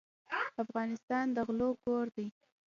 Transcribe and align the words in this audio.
افغانستان 0.63 1.25
د 1.35 1.37
غلو 1.47 1.69
کور 1.83 2.05
دی. 2.15 2.27